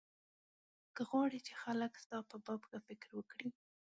که 0.95 1.01
غواړې 1.09 1.39
چې 1.47 1.53
خلک 1.63 1.91
ستا 2.03 2.17
په 2.29 2.35
باب 2.45 2.61
ښه 2.69 2.79
فکر 2.87 3.09
وکړي. 3.15 3.49